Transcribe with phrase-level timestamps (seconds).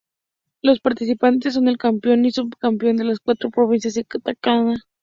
[0.63, 4.79] Los participantes son el Campeón y Subcampeón de las cuatro Provincias de Tacna.